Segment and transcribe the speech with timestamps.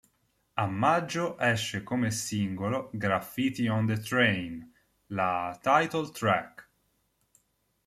[0.57, 4.67] A maggio esce come singolo "Graffiti on the Train",
[5.09, 6.65] la title track.